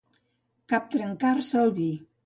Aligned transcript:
Captrencar-se 0.73 1.65
el 1.69 1.75
vi. 1.81 1.91